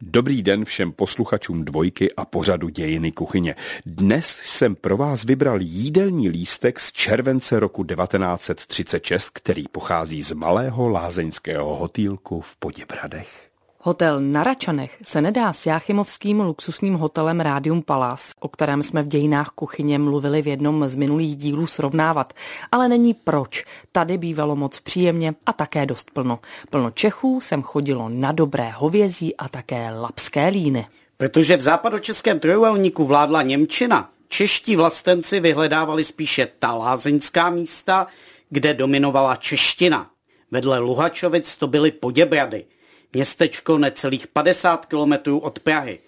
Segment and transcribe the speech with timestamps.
[0.00, 3.54] Dobrý den všem posluchačům dvojky a pořadu dějiny kuchyně.
[3.86, 10.88] Dnes jsem pro vás vybral jídelní lístek z července roku 1936, který pochází z malého
[10.88, 13.47] lázeňského hotýlku v Poděbradech.
[13.80, 19.08] Hotel na Račanech se nedá s Jáchymovským luxusním hotelem Radium Palace, o kterém jsme v
[19.08, 22.32] dějinách kuchyně mluvili v jednom z minulých dílů srovnávat.
[22.72, 23.64] Ale není proč.
[23.92, 26.38] Tady bývalo moc příjemně a také dost plno.
[26.70, 30.86] Plno Čechů sem chodilo na dobré hovězí a také lapské líny.
[31.16, 38.06] Protože v západočeském trojuhelníku vládla Němčina, čeští vlastenci vyhledávali spíše ta lázeňská místa,
[38.50, 40.10] kde dominovala čeština.
[40.50, 42.64] Vedle Luhačovic to byly Poděbrady–
[43.12, 45.98] městečko necelých 50 kilometrů od Prahy.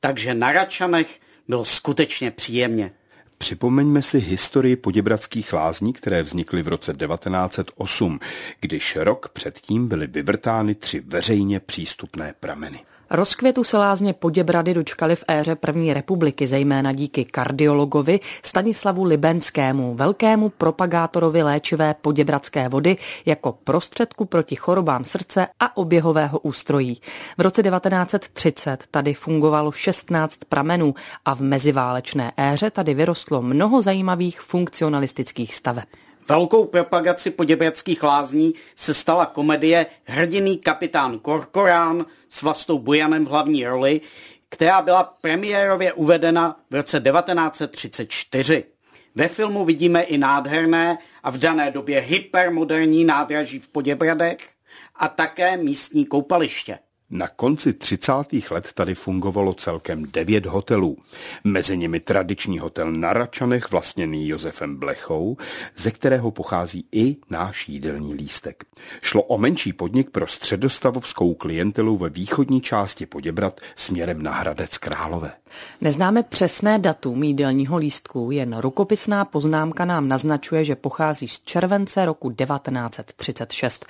[0.00, 2.92] Takže na Račanech bylo skutečně příjemně.
[3.38, 8.20] Připomeňme si historii poděbradských lázní, které vznikly v roce 1908,
[8.60, 12.80] když rok předtím byly vyvrtány tři veřejně přístupné prameny.
[13.12, 20.48] Rozkvětu se lázně Poděbrady dočkali v éře první republiky, zejména díky kardiologovi Stanislavu Libenskému, velkému
[20.48, 27.00] propagátorovi léčivé poděbradské vody jako prostředku proti chorobám srdce a oběhového ústrojí.
[27.38, 34.40] V roce 1930 tady fungovalo 16 pramenů a v meziválečné éře tady vyrostlo mnoho zajímavých
[34.40, 35.88] funkcionalistických staveb.
[36.30, 43.66] Velkou propagaci poděbradských lázní se stala komedie Hrdiný kapitán Korkorán s Vlastou Bujanem v hlavní
[43.66, 44.00] roli,
[44.48, 48.64] která byla premiérově uvedena v roce 1934.
[49.14, 54.48] Ve filmu vidíme i nádherné a v dané době hypermoderní nádraží v Poděbradech
[54.96, 56.78] a také místní koupaliště.
[57.12, 58.12] Na konci 30.
[58.50, 60.96] let tady fungovalo celkem devět hotelů.
[61.44, 65.36] Mezi nimi tradiční hotel na Račanech, vlastněný Josefem Blechou,
[65.76, 68.64] ze kterého pochází i náš jídelní lístek.
[69.02, 75.32] Šlo o menší podnik pro středostavovskou klientelu ve východní části Poděbrat směrem na Hradec Králové.
[75.80, 82.30] Neznáme přesné datum jídelního lístku, jen rukopisná poznámka nám naznačuje, že pochází z července roku
[82.30, 83.86] 1936.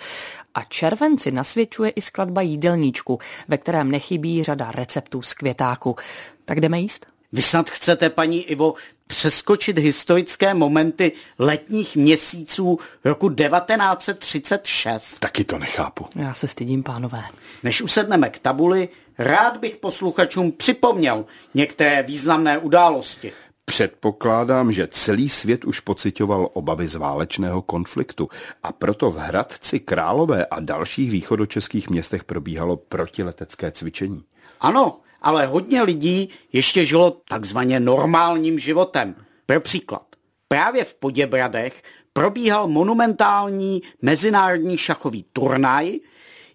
[0.55, 3.10] A červenci nasvědčuje i skladba jídelníčku,
[3.49, 5.97] ve kterém nechybí řada receptů z květáku.
[6.45, 7.07] Tak jdeme jíst?
[7.33, 8.75] Vy snad chcete, paní Ivo,
[9.07, 15.19] přeskočit historické momenty letních měsíců roku 1936?
[15.19, 16.07] Taky to nechápu.
[16.17, 17.23] Já se stydím, pánové.
[17.63, 18.89] Než usedneme k tabuli,
[19.19, 23.33] rád bych posluchačům připomněl některé významné události.
[23.71, 28.29] Předpokládám, že celý svět už pocitoval obavy z válečného konfliktu
[28.63, 34.23] a proto v Hradci Králové a dalších východočeských městech probíhalo protiletecké cvičení.
[34.61, 39.15] Ano, ale hodně lidí ještě žilo takzvaně normálním životem.
[39.47, 40.07] Pro příklad,
[40.49, 41.83] právě v Poděbradech
[42.13, 45.99] probíhal monumentální mezinárodní šachový turnaj,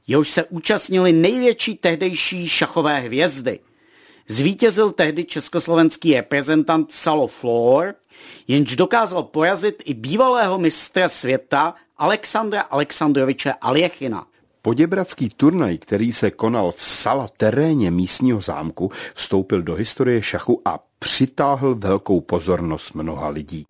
[0.08, 3.60] jehož se účastnili největší tehdejší šachové hvězdy.
[4.28, 7.96] Zvítězil tehdy československý reprezentant Salo Flor,
[8.48, 14.28] jenž dokázal porazit i bývalého mistra světa Alexandra Alexandroviče Aljechina.
[14.62, 20.80] Poděbradský turnaj, který se konal v sala teréně místního zámku, vstoupil do historie šachu a
[21.00, 23.66] přitáhl velkou pozornost mnoha lidí.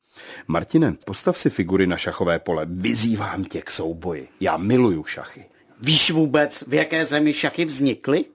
[0.48, 2.66] Martine, postav si figury na šachové pole.
[2.70, 4.28] Vyzývám tě k souboji.
[4.40, 5.46] Já miluju šachy.
[5.82, 8.26] Víš vůbec, v jaké zemi šachy vznikly?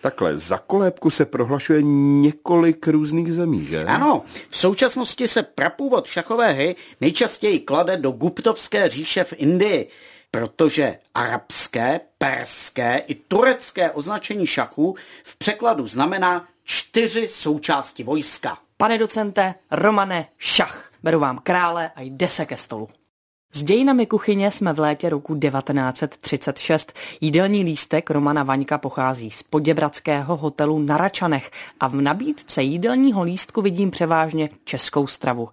[0.00, 1.82] Takhle, za kolébku se prohlašuje
[2.22, 3.84] několik různých zemí, že?
[3.84, 9.88] Ano, v současnosti se prapůvod šachové hry nejčastěji klade do Guptovské říše v Indii
[10.34, 18.58] protože arabské, perské i turecké označení šachu v překladu znamená čtyři součásti vojska.
[18.76, 20.90] Pane docente, Romane, šach.
[21.02, 22.88] Beru vám krále a jde se ke stolu.
[23.56, 26.92] S dějinami kuchyně jsme v létě roku 1936.
[27.20, 31.50] Jídelní lístek Romana Vaňka pochází z poděbradského hotelu na Račanech
[31.80, 35.48] a v nabídce jídelního lístku vidím převážně českou stravu.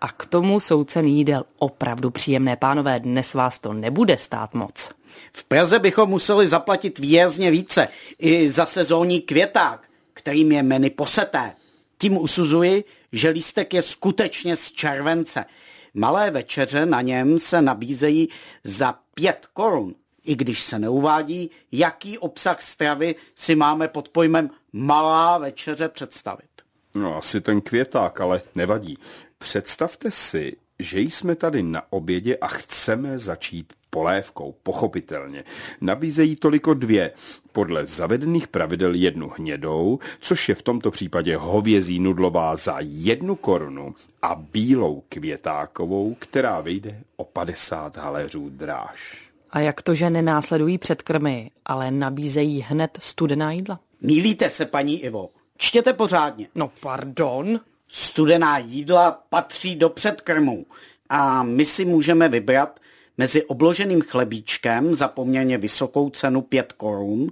[0.00, 2.56] A k tomu jsou ceny jídel opravdu příjemné.
[2.56, 4.90] Pánové, dnes vás to nebude stát moc.
[5.32, 7.88] V Praze bychom museli zaplatit výrazně více
[8.18, 11.52] i za sezónní květák, kterým je meny poseté.
[11.98, 15.44] Tím usuzuji, že lístek je skutečně z července.
[15.94, 18.28] Malé večeře na něm se nabízejí
[18.64, 19.94] za pět korun,
[20.24, 26.50] i když se neuvádí, jaký obsah stravy si máme pod pojmem malá večeře představit.
[26.94, 28.98] No asi ten květák, ale nevadí.
[29.38, 35.44] Představte si, že jsme tady na obědě a chceme začít polévkou, pochopitelně.
[35.80, 37.12] Nabízejí toliko dvě,
[37.52, 43.94] podle zavedených pravidel jednu hnědou, což je v tomto případě hovězí nudlová za jednu korunu
[44.22, 49.28] a bílou květákovou, která vyjde o 50 haléřů dráž.
[49.50, 53.80] A jak to, že nenásledují předkrmy, ale nabízejí hned studená jídla?
[54.00, 55.30] Mílíte se, paní Ivo.
[55.56, 56.48] Čtěte pořádně.
[56.54, 57.60] No pardon.
[57.88, 60.66] Studená jídla patří do předkrmů
[61.08, 62.80] a my si můžeme vybrat
[63.22, 67.30] mezi obloženým chlebíčkem za poměrně vysokou cenu 5 korun,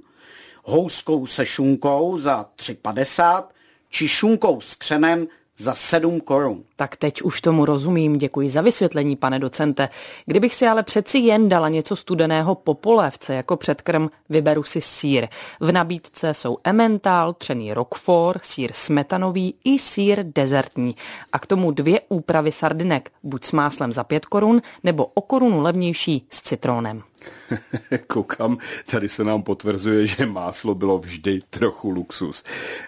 [0.65, 3.45] houskou se šunkou za 3,50
[3.89, 5.27] či šunkou s křenem
[5.61, 6.63] za 7 korun.
[6.77, 9.89] Tak teď už tomu rozumím, děkuji za vysvětlení, pane docente.
[10.27, 15.29] Kdybych si ale přeci jen dala něco studeného po polévce jako předkrm, vyberu si sír.
[15.61, 20.97] V nabídce jsou emmental, třený roquefort, sír smetanový i sír dezertní.
[21.33, 25.61] A k tomu dvě úpravy sardinek, buď s máslem za 5 korun, nebo o korunu
[25.61, 27.03] levnější s citrónem.
[28.07, 28.59] Koukám,
[28.91, 32.45] tady se nám potvrzuje, že máslo bylo vždy trochu luxus.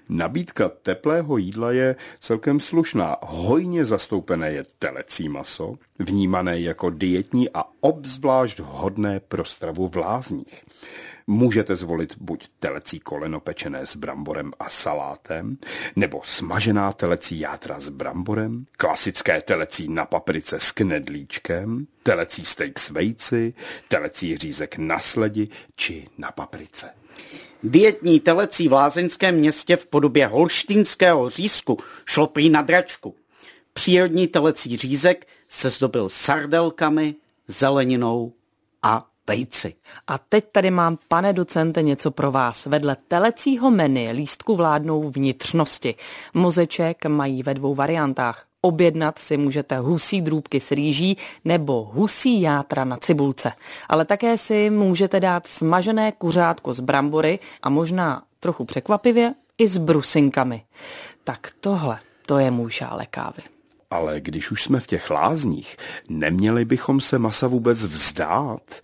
[0.08, 3.17] Nabídka teplého jídla je celkem slušná.
[3.23, 10.64] Hojně zastoupené je telecí maso, vnímané jako dietní a obzvlášť vhodné pro stravu v lázních.
[11.26, 15.58] Můžete zvolit buď telecí koleno pečené s bramborem a salátem,
[15.96, 22.90] nebo smažená telecí játra s bramborem, klasické telecí na paprice s knedlíčkem, telecí steak s
[22.90, 23.54] vejci,
[23.88, 26.90] telecí řízek na sledi či na paprice.
[27.62, 33.14] Dietní telecí v lázeňském městě v podobě holštínského řízku šlo prý na dračku.
[33.72, 37.14] Přírodní telecí řízek se zdobil sardelkami,
[37.48, 38.32] zeleninou
[38.82, 39.74] a vejci.
[40.06, 42.66] A teď tady mám, pane docente, něco pro vás.
[42.66, 45.94] Vedle telecího menu lístku vládnou vnitřnosti.
[46.34, 48.46] Mozeček mají ve dvou variantách.
[48.60, 53.52] Objednat si můžete husí drůbky s rýží nebo husí játra na cibulce.
[53.88, 59.76] Ale také si můžete dát smažené kuřátko z brambory a možná trochu překvapivě i s
[59.76, 60.64] brusinkami.
[61.24, 63.42] Tak tohle, to je můj šále kávy.
[63.93, 65.77] Ale když už jsme v těch lázních,
[66.09, 68.81] neměli bychom se masa vůbec vzdát?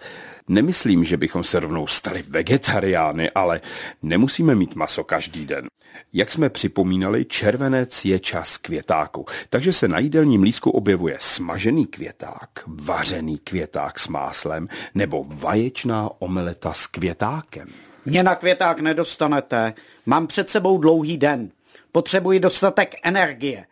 [0.48, 3.60] Nemyslím, že bychom se rovnou stali vegetariány, ale
[4.02, 5.66] nemusíme mít maso každý den.
[6.12, 12.50] Jak jsme připomínali, červenec je čas květáku, takže se na jídelním lísku objevuje smažený květák,
[12.66, 17.68] vařený květák s máslem nebo vaječná omeleta s květákem.
[18.04, 19.74] Mě na květák nedostanete.
[20.06, 21.50] Mám před sebou dlouhý den.
[21.92, 23.64] Potřebuji dostatek energie.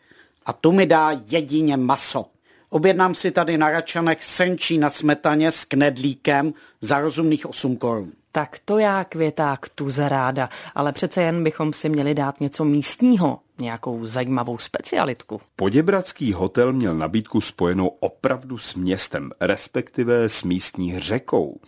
[0.47, 2.27] A tu mi dá jedině maso.
[2.71, 8.11] Objednám si tady na Račanech srnčí na smetaně s knedlíkem za rozumných 8 korun.
[8.33, 13.41] Tak to já květák tu ráda, ale přece jen bychom si měli dát něco místního,
[13.59, 15.41] nějakou zajímavou specialitku.
[15.57, 21.61] Poděbradský hotel měl nabídku spojenou opravdu s městem, respektive s místní řekou.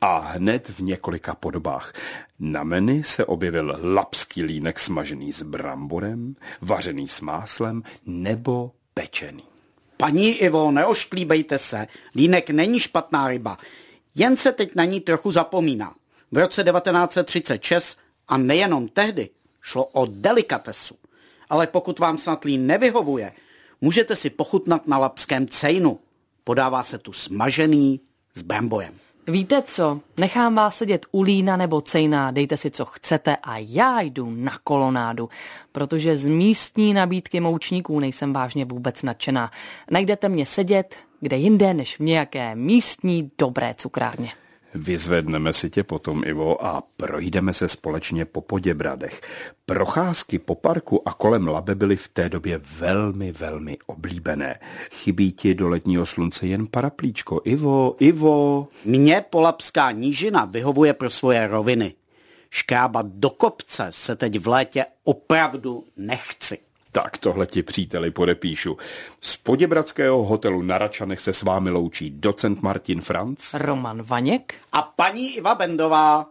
[0.00, 1.92] A hned v několika podobách.
[2.38, 9.42] Na menu se objevil lapský línek smažený s bramborem, vařený s máslem nebo pečený.
[9.96, 13.58] Paní Ivo, neošklíbejte se, línek není špatná ryba,
[14.14, 15.94] jen se teď na ní trochu zapomíná.
[16.30, 17.98] V roce 1936
[18.28, 19.28] a nejenom tehdy
[19.60, 20.94] šlo o delikatesu.
[21.50, 23.32] Ale pokud vám snad lín nevyhovuje,
[23.80, 25.98] můžete si pochutnat na lapském cejnu.
[26.44, 28.00] Podává se tu smažený
[28.34, 28.94] s brambojem.
[29.26, 34.00] Víte co, nechám vás sedět u lína nebo cejna, dejte si co chcete a já
[34.00, 35.28] jdu na kolonádu,
[35.72, 39.50] protože z místní nabídky moučníků nejsem vážně vůbec nadšená.
[39.90, 44.32] Najdete mě sedět kde jinde než v nějaké místní dobré cukrárně.
[44.74, 49.20] Vyzvedneme si tě potom, Ivo, a projdeme se společně po Poděbradech.
[49.66, 54.58] Procházky po parku a kolem Labe byly v té době velmi, velmi oblíbené.
[54.90, 57.40] Chybí ti do letního slunce jen paraplíčko.
[57.44, 58.68] Ivo, Ivo.
[58.84, 61.94] Mně Polapská nížina vyhovuje pro svoje roviny.
[62.50, 66.58] Škrábat do kopce se teď v létě opravdu nechci.
[66.92, 68.76] Tak tohle ti příteli podepíšu.
[69.20, 74.82] Z Poděbradského hotelu na Račanech se s vámi loučí docent Martin Franc, Roman Vaněk a
[74.82, 76.26] paní Iva Bendová.